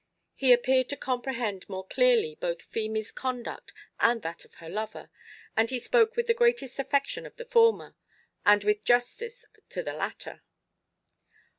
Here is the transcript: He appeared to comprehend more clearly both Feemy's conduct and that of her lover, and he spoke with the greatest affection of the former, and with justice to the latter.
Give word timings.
He 0.33 0.51
appeared 0.51 0.89
to 0.89 0.97
comprehend 0.97 1.69
more 1.69 1.85
clearly 1.85 2.33
both 2.33 2.63
Feemy's 2.63 3.11
conduct 3.11 3.71
and 3.99 4.23
that 4.23 4.43
of 4.45 4.55
her 4.55 4.67
lover, 4.67 5.11
and 5.55 5.69
he 5.69 5.77
spoke 5.77 6.15
with 6.15 6.25
the 6.25 6.33
greatest 6.33 6.79
affection 6.79 7.23
of 7.27 7.35
the 7.35 7.45
former, 7.45 7.95
and 8.43 8.63
with 8.63 8.83
justice 8.83 9.45
to 9.69 9.83
the 9.83 9.93
latter. 9.93 10.41